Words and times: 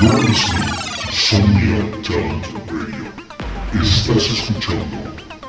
You're 0.00 0.12
listening 0.12 0.62
to 0.62 1.12
Somnia 1.12 2.02
Talent 2.02 2.46
Radio. 2.72 3.12
Estás 3.74 4.24
escuchando 4.30 4.96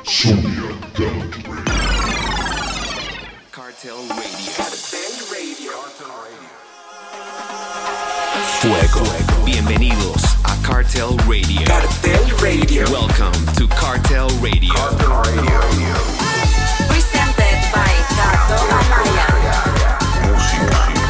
Somnia 0.04 0.68
Talent 0.92 1.34
Radio. 1.48 1.72
Cartel 3.50 3.96
Radio. 5.30 5.72
Fuego. 8.60 9.04
Bienvenidos 9.46 10.22
a 10.44 10.54
Cartel 10.60 11.16
Radio. 11.26 11.64
Cartel 11.64 12.22
Radio. 12.42 12.84
Welcome 12.90 13.32
to 13.56 13.66
Cartel 13.68 14.28
Radio. 14.42 14.74
Presented 16.88 17.56
by 17.72 17.88
Cato 18.12 18.60
Anaya. 18.68 19.98
Todas 20.20 21.01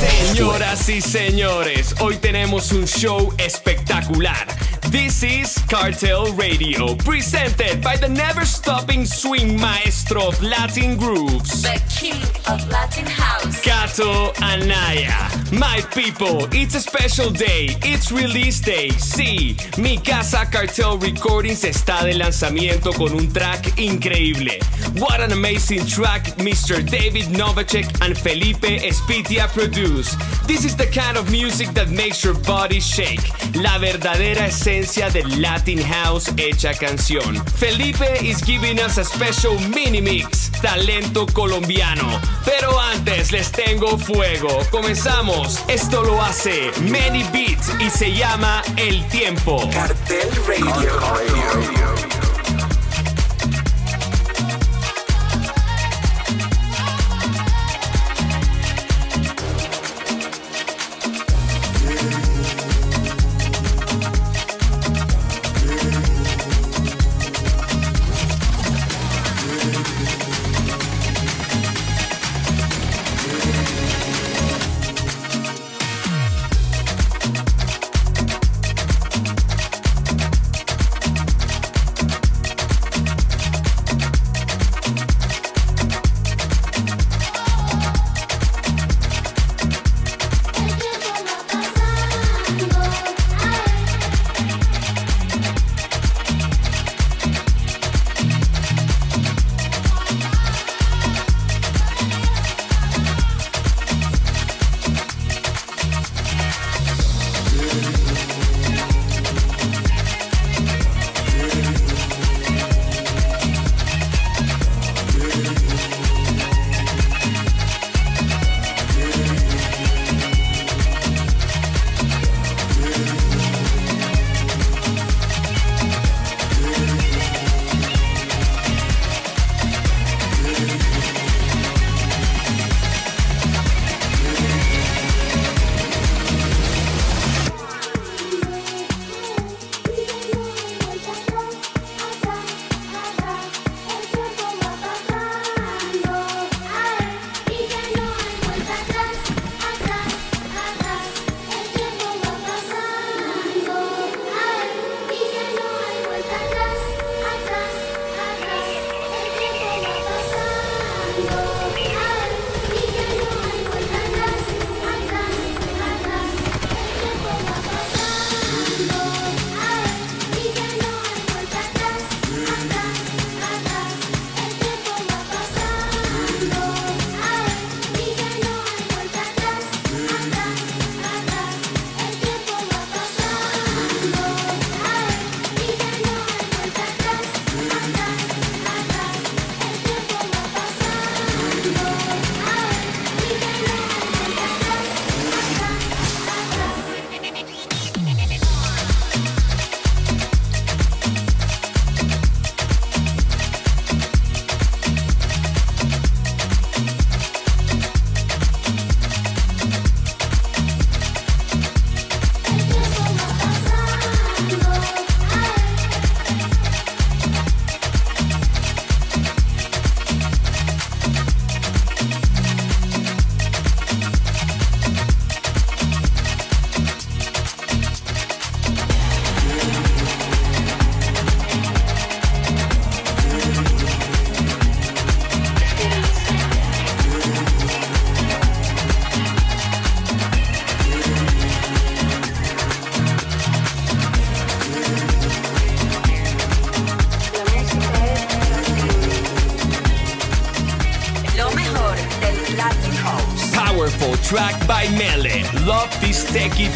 Señoras 0.00 0.88
y 0.88 1.00
señores, 1.00 1.94
hoy 2.00 2.16
tenemos 2.16 2.72
un 2.72 2.86
show 2.86 3.32
espectacular. 3.38 4.59
This 4.88 5.22
is 5.22 5.58
Cartel 5.68 6.32
Radio, 6.32 6.94
presented 6.96 7.82
by 7.82 7.96
the 7.96 8.08
never 8.08 8.44
stopping 8.44 9.04
swing 9.04 9.60
maestro 9.60 10.28
of 10.28 10.42
Latin 10.42 10.96
grooves, 10.96 11.62
The 11.62 11.80
King 11.88 12.20
of 12.48 12.66
Latin 12.68 13.06
House. 13.06 13.60
Cato 13.60 14.32
Anaya. 14.42 15.30
My 15.52 15.80
people, 15.94 16.48
it's 16.52 16.74
a 16.74 16.80
special 16.80 17.30
day, 17.30 17.76
it's 17.82 18.10
release 18.10 18.60
day. 18.60 18.88
Sí, 18.98 19.56
mi 19.78 19.98
casa 19.98 20.48
Cartel 20.50 20.98
Recordings 20.98 21.62
está 21.64 22.04
de 22.04 22.14
lanzamiento 22.14 22.92
con 22.92 23.12
un 23.12 23.32
track 23.32 23.78
increíble. 23.78 24.58
What 24.98 25.20
an 25.20 25.32
amazing 25.32 25.86
track 25.86 26.24
Mr. 26.38 26.82
David 26.88 27.26
Novacek 27.28 27.86
and 28.00 28.16
Felipe 28.16 28.80
Espitia 28.82 29.48
produce. 29.48 30.16
This 30.46 30.64
is 30.64 30.76
the 30.76 30.86
kind 30.86 31.16
of 31.16 31.30
music 31.30 31.68
that 31.74 31.90
makes 31.90 32.24
your 32.24 32.34
body 32.34 32.80
shake. 32.80 33.20
La 33.54 33.78
verdadera 33.78 34.50
esencia 34.70 35.10
Latin 35.38 35.82
House 35.82 36.32
hecha 36.36 36.72
canción. 36.74 37.44
Felipe 37.56 38.06
is 38.22 38.40
giving 38.44 38.78
us 38.78 38.98
a 38.98 39.04
special 39.04 39.58
mini 39.70 40.00
mix. 40.00 40.50
Talento 40.62 41.26
colombiano. 41.26 42.20
Pero 42.44 42.78
antes 42.78 43.32
les 43.32 43.50
tengo 43.50 43.98
fuego. 43.98 44.48
Comenzamos. 44.70 45.58
Esto 45.68 46.04
lo 46.04 46.22
hace 46.22 46.70
Many 46.82 47.24
Beats 47.32 47.70
y 47.80 47.90
se 47.90 48.12
llama 48.14 48.62
El 48.76 49.06
Tiempo. 49.08 49.68
Cartel 49.72 50.28
Radio. 50.46 52.39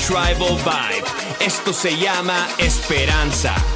Tribal 0.06 0.56
vibe. 0.58 1.04
Esto 1.40 1.72
se 1.72 1.96
llama 1.96 2.46
Esperanza. 2.58 3.73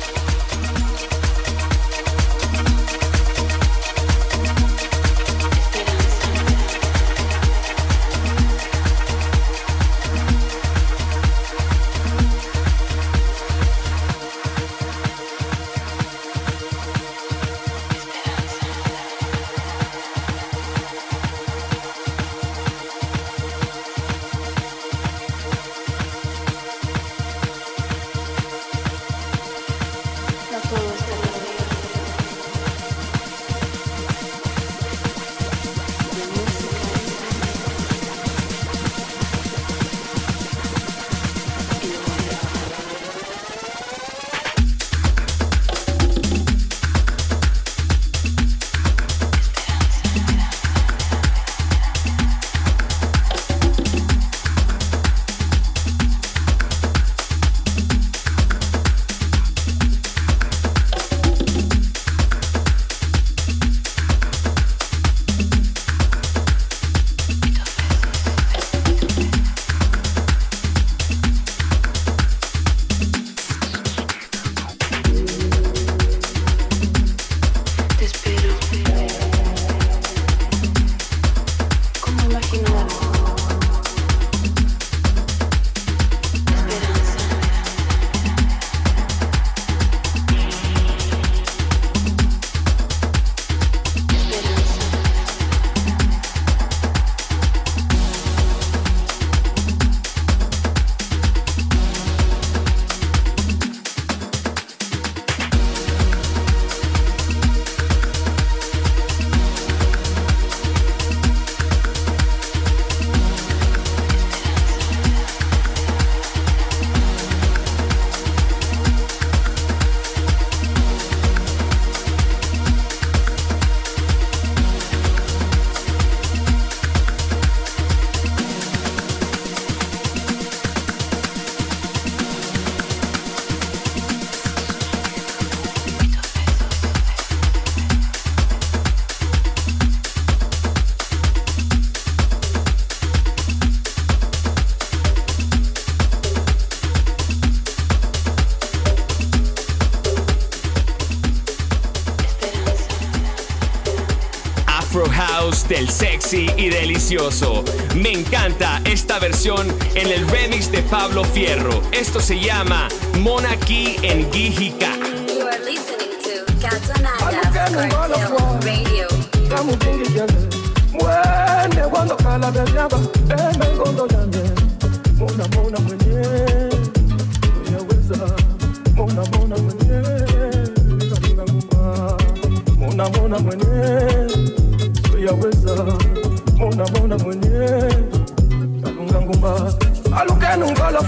Sexy 156.28 156.50
y 156.56 156.68
delicioso. 156.68 157.64
Me 157.96 158.12
encanta 158.12 158.82
esta 158.84 159.18
versión 159.18 159.66
en 159.94 160.08
el 160.08 160.28
remix 160.28 160.70
de 160.70 160.82
Pablo 160.82 161.24
Fierro. 161.24 161.82
Esto 161.92 162.20
se 162.20 162.38
llama 162.38 162.88
Monarchy 163.18 163.96
en 164.02 164.30
Gijika. 164.30 164.92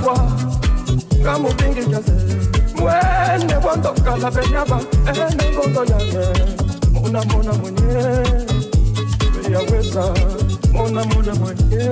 Alukenu 0.08 0.11
ngolofwa 0.11 0.26
ngamupingi 1.20 1.85
jaze 1.91 2.12
mwene 2.81 3.56
wandokhala 3.67 4.31
benyaba 4.31 4.81
emengondo 5.11 5.85
yanje 5.85 6.44
mona 6.93 7.25
mona 7.25 7.52
mwenye. 7.52 7.94
Yaweza 9.52 10.14
mona 10.73 11.05
mona 11.05 11.34
mwenye. 11.34 11.84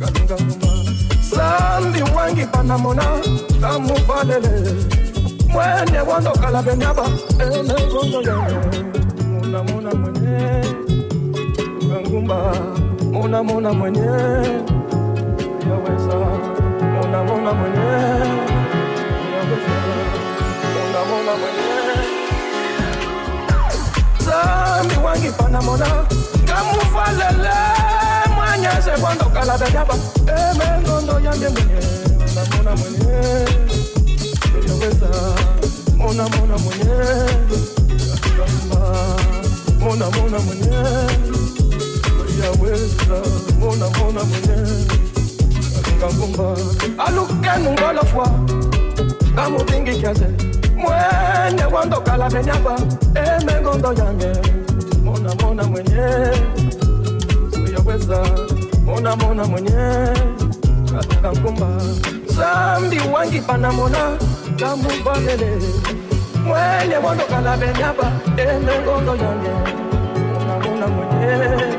Kalunga 0.00 0.36
nguma 0.42 0.84
sambi 1.30 2.02
wangi 2.16 2.44
pana 2.46 2.78
mona. 2.78 3.04
Kamuvalele 3.60 4.74
mwene 5.48 6.00
wandokala 6.08 6.62
benyaba 6.62 7.06
enegondo 7.38 8.22
yane 8.22 8.84
mona 9.30 9.62
mona 9.62 9.94
mwenye. 9.94 10.64
Kangumba. 11.92 12.54
Mona 13.12 13.42
mona 13.42 13.72
mwenye. 13.72 14.06
Yaweza 15.68 16.16
mona 17.22 17.24
mona 17.24 17.52
mwenye 17.54 17.78
yaweza 19.34 19.72
mona 20.74 21.04
mona 21.10 21.32
mwenye 21.40 21.68
zambi 24.26 24.94
wangi 25.04 25.30
pana 25.30 25.62
mona. 25.62 25.86
Kamuvalele 26.46 27.54
mwanyeze 28.34 28.90
kwandokala 29.00 29.58
benyaba 29.58 29.94
emengondo 30.26 31.20
yambye 31.20 31.48
mwenye 31.48 31.80
namona 32.34 32.76
mwenye 32.76 33.14
eyaweza 34.64 35.10
mona 35.96 36.28
mona 36.28 36.58
mwenye 36.58 36.94
kaamba 38.36 38.80
mona 39.80 40.10
mona 40.10 40.38
mwenye 40.38 40.76
eyaweza 42.40 43.18
mona 43.60 43.90
mona 43.98 44.24
mwenye 46.12 46.36
kakangumba 46.36 46.56
alukenu 47.06 47.70
ngolofwa 47.72 48.28
kamupingi 49.34 49.92
kiaze 50.00 50.26
mwenye 50.76 51.64
wandokala 51.74 52.30
benyaba 52.30 52.76
emengondo 53.14 53.92
yange. 53.92 54.32
Mona 55.04 55.34
mona 55.34 55.64
mwenye. 55.64 56.30
Uyaweza 57.64 58.24
mona 58.84 59.16
mona 59.16 59.44
mwenye. 59.44 59.70
Katika 60.92 61.32
nkumba 61.32 61.66
zambi 62.26 63.00
wangi 63.14 63.40
pana 63.40 63.72
mona. 63.72 64.18
Kamuvalele 64.58 65.58
mwenye 66.46 66.96
wandokala 67.06 67.56
benyaba 67.56 68.12
emengondo 68.36 69.16
yange. 69.16 69.50
Mona 70.32 70.58
mona 70.58 70.86
mwenye 70.86 71.73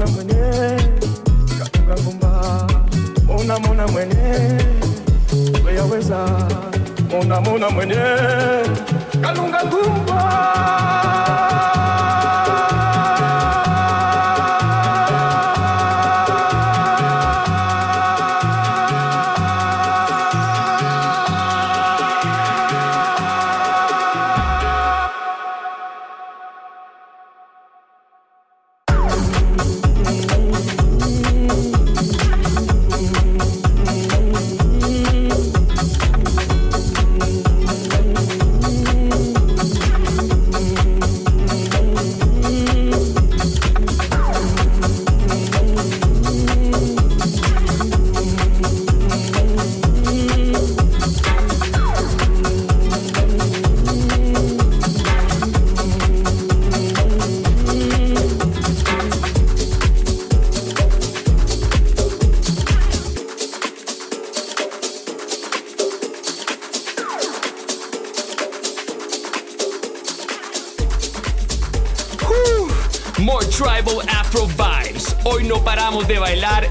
mona 0.00 0.12
mwenye 0.12 0.42
katunga 1.58 1.94
ngoma 2.02 2.66
mona 3.26 3.58
mona 3.58 3.86
mwenye 3.88 4.58
yaweza 5.76 6.18
mona 7.10 7.40
mona 7.40 7.70
mwenye 7.70 8.02
kalunga 9.22 9.60
More 9.64 11.59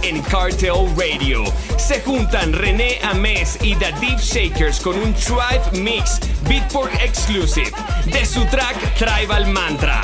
en 0.10 0.22
Cartel 0.24 0.88
Radio. 0.98 1.44
Se 1.78 2.02
juntan 2.02 2.52
René 2.52 3.00
Ames 3.04 3.58
y 3.62 3.76
The 3.76 3.94
Deep 4.02 4.20
Shakers 4.20 4.80
con 4.80 4.98
un 4.98 5.14
Tribe 5.14 5.80
Mix 5.80 6.20
Beatport 6.48 6.92
Exclusive 7.00 7.72
de 8.06 8.26
su 8.26 8.44
track 8.46 8.96
Tribal 8.96 9.46
Mantra. 9.48 10.02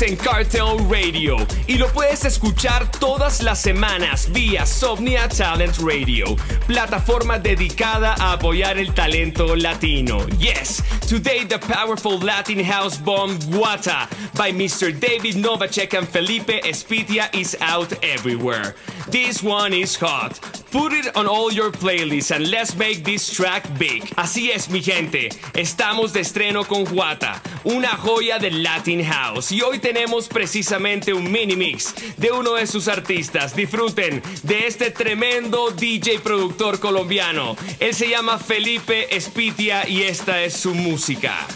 En 0.00 0.14
Cartel 0.14 0.78
Radio 0.88 1.36
y 1.66 1.76
lo 1.76 1.88
puedes 1.88 2.24
escuchar 2.24 2.88
todas 2.88 3.42
las 3.42 3.60
semanas 3.60 4.30
vía 4.30 4.64
Somnia 4.64 5.28
Talent 5.28 5.76
Radio, 5.78 6.36
plataforma 6.68 7.38
dedicada 7.40 8.14
a 8.14 8.34
apoyar 8.34 8.78
el 8.78 8.94
talento 8.94 9.56
latino. 9.56 10.24
Yes, 10.38 10.84
today 11.08 11.44
the 11.44 11.58
powerful 11.58 12.20
Latin 12.20 12.62
house 12.64 12.96
bomb 12.96 13.36
Guata 13.50 14.08
by 14.36 14.52
Mr. 14.52 14.92
David 14.92 15.34
Novacek 15.34 15.98
and 15.98 16.06
Felipe 16.06 16.62
Espitia 16.62 17.28
is 17.34 17.56
out 17.60 17.92
everywhere. 18.04 18.76
This 19.10 19.42
one 19.42 19.72
is 19.72 19.96
hot. 19.96 20.38
Put 20.70 20.92
it 20.92 21.16
on 21.16 21.26
all 21.26 21.50
your 21.50 21.72
playlists 21.72 22.30
and 22.30 22.50
let's 22.50 22.76
make 22.76 23.02
this 23.02 23.30
track 23.30 23.64
big. 23.78 24.04
Así 24.16 24.50
es, 24.50 24.68
mi 24.68 24.80
gente. 24.80 25.30
Estamos 25.54 26.12
de 26.12 26.20
estreno 26.20 26.64
con 26.64 26.84
Guata, 26.84 27.40
una 27.64 27.96
joya 27.96 28.38
del 28.38 28.62
Latin 28.62 29.02
house 29.02 29.50
y 29.50 29.62
hoy 29.62 29.78
te 29.78 29.87
tenemos 29.92 30.28
precisamente 30.28 31.14
un 31.14 31.32
mini 31.32 31.56
mix 31.56 31.94
de 32.18 32.30
uno 32.30 32.56
de 32.56 32.66
sus 32.66 32.88
artistas. 32.88 33.56
Disfruten 33.56 34.22
de 34.42 34.66
este 34.66 34.90
tremendo 34.90 35.70
DJ 35.70 36.18
productor 36.18 36.78
colombiano. 36.78 37.56
Él 37.80 37.94
se 37.94 38.06
llama 38.06 38.38
Felipe 38.38 39.16
Espitia 39.16 39.88
y 39.88 40.02
esta 40.02 40.42
es 40.42 40.52
su 40.52 40.74
música. 40.74 41.46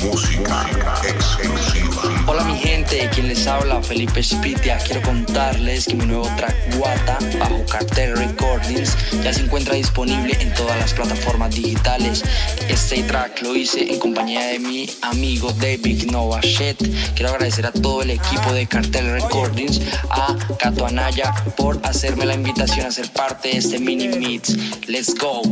Música 0.00 0.66
exclusiva. 1.06 1.81
Hola 2.24 2.44
mi 2.44 2.56
gente, 2.56 3.10
quien 3.12 3.28
les 3.28 3.46
habla 3.48 3.82
Felipe 3.82 4.22
Spitia. 4.22 4.78
Quiero 4.78 5.02
contarles 5.02 5.86
que 5.86 5.94
mi 5.94 6.06
nuevo 6.06 6.28
track 6.36 6.76
Guata 6.76 7.18
bajo 7.40 7.64
Cartel 7.66 8.16
Recordings 8.16 8.96
ya 9.24 9.32
se 9.32 9.40
encuentra 9.40 9.74
disponible 9.74 10.36
en 10.40 10.54
todas 10.54 10.78
las 10.78 10.92
plataformas 10.92 11.54
digitales. 11.54 12.22
Este 12.68 13.02
track 13.02 13.42
lo 13.42 13.56
hice 13.56 13.92
en 13.92 13.98
compañía 13.98 14.46
de 14.46 14.60
mi 14.60 14.88
amigo 15.02 15.52
David 15.52 16.10
Novachet. 16.12 16.78
Quiero 17.14 17.30
agradecer 17.30 17.66
a 17.66 17.72
todo 17.72 18.02
el 18.02 18.10
equipo 18.10 18.52
de 18.52 18.66
Cartel 18.66 19.10
Recordings, 19.10 19.80
a 20.10 20.36
Cato 20.58 20.86
Anaya 20.86 21.34
por 21.56 21.80
hacerme 21.84 22.24
la 22.24 22.34
invitación 22.34 22.86
a 22.86 22.92
ser 22.92 23.10
parte 23.10 23.48
de 23.48 23.56
este 23.58 23.80
mini 23.80 24.08
meets. 24.08 24.56
Let's 24.86 25.12
go. 25.14 25.42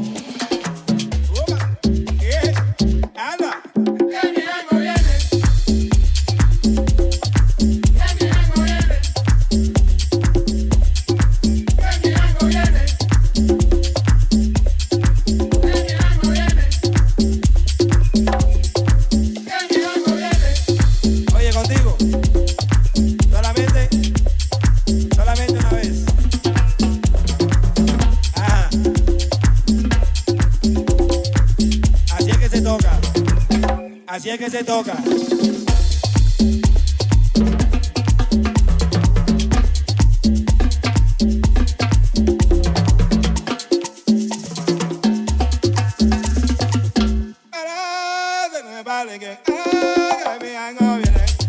I 49.48 50.74
go 50.78 50.96
with 50.98 51.16
it. 51.16 51.39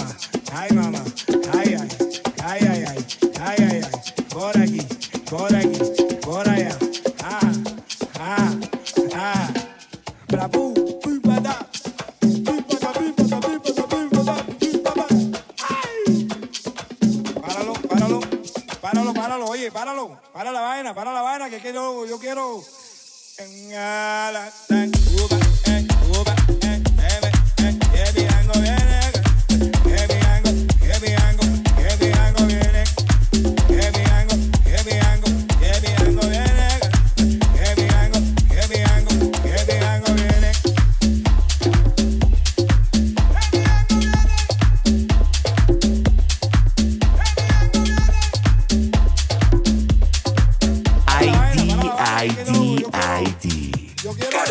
mama. 0.00 0.14
Hi, 0.52 0.68
mama. 0.74 0.99
Yo 54.10 54.16
quiero 54.28 54.50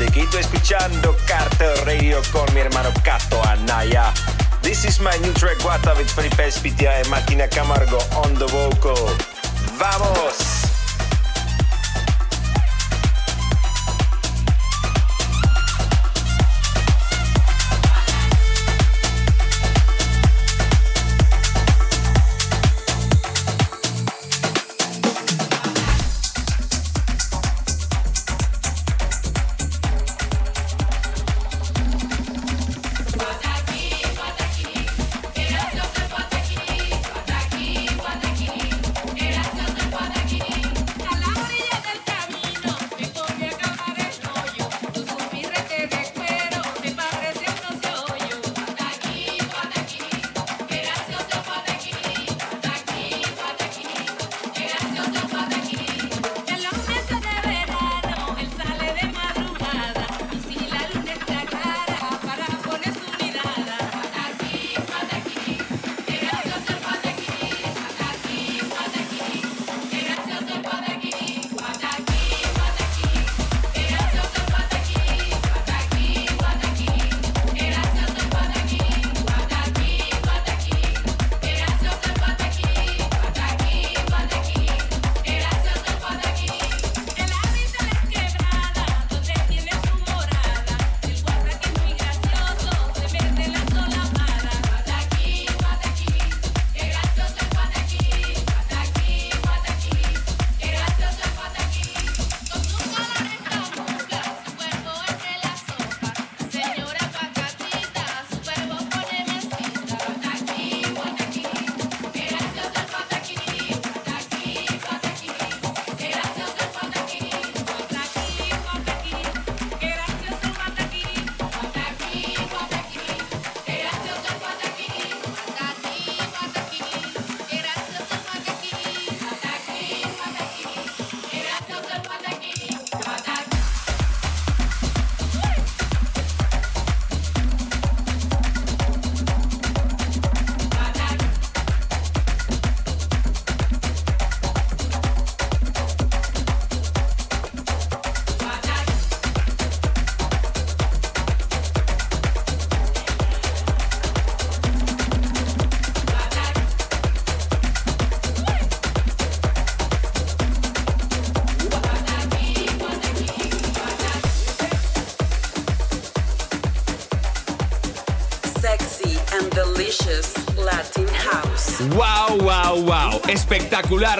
y 0.00 0.20
estoy 0.20 0.40
escuchando 0.40 1.16
Cartel 1.26 1.76
Radio 1.84 2.20
con 2.32 2.52
mi 2.54 2.60
hermano 2.60 2.90
Kato 3.02 3.42
Anaya. 3.44 4.12
This 4.62 4.84
is 4.84 5.00
my 5.00 5.10
new 5.22 5.32
track 5.32 5.58
Guata 5.60 5.94
with 5.96 6.08
Felipe 6.08 6.46
Espitia 6.46 7.02
y 7.02 7.08
Martina 7.08 7.48
Camargo 7.48 7.98
on 8.14 8.34
the 8.34 8.46
vocal. 8.46 8.96
¡Vamos! 9.78 10.57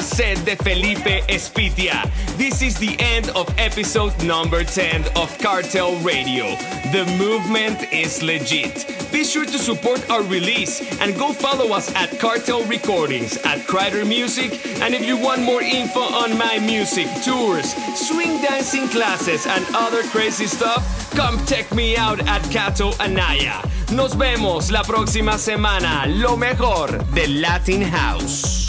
Set 0.01 0.45
de 0.45 0.57
Felipe 0.57 1.23
Espitia. 1.29 2.09
This 2.37 2.63
is 2.63 2.79
the 2.79 2.97
end 3.01 3.29
of 3.31 3.53
episode 3.59 4.15
number 4.23 4.63
10 4.63 5.05
of 5.17 5.37
Cartel 5.39 5.97
Radio. 5.97 6.45
The 6.93 7.05
movement 7.19 7.93
is 7.93 8.23
legit. 8.23 8.87
Be 9.11 9.25
sure 9.25 9.45
to 9.47 9.59
support 9.59 10.09
our 10.11 10.23
release 10.23 10.81
and 11.01 11.17
go 11.19 11.33
follow 11.33 11.75
us 11.75 11.93
at 11.95 12.21
Cartel 12.21 12.63
Recordings, 12.67 13.37
at 13.39 13.67
Crider 13.67 14.05
Music, 14.05 14.53
and 14.81 14.95
if 14.95 15.05
you 15.05 15.17
want 15.17 15.43
more 15.43 15.63
info 15.63 16.01
on 16.01 16.39
my 16.39 16.59
music, 16.61 17.09
tours, 17.25 17.75
swing 17.97 18.41
dancing 18.41 18.87
classes, 18.89 19.47
and 19.47 19.65
other 19.75 20.03
crazy 20.05 20.47
stuff, 20.47 21.11
come 21.17 21.45
check 21.47 21.75
me 21.75 21.97
out 21.97 22.21
at 22.29 22.43
Cato 22.53 22.93
Anaya. 23.01 23.61
Nos 23.93 24.15
vemos 24.15 24.71
la 24.71 24.83
próxima 24.83 25.37
semana. 25.39 26.07
Lo 26.07 26.37
mejor 26.37 27.05
del 27.13 27.41
Latin 27.41 27.83
House. 27.83 28.68